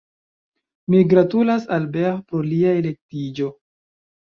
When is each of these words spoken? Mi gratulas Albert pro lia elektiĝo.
Mi 0.93 1.01
gratulas 1.11 1.69
Albert 1.77 2.27
pro 2.27 2.45
lia 2.51 2.77
elektiĝo. 2.83 3.57